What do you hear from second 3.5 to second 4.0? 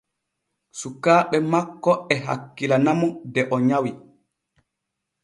o nyawi.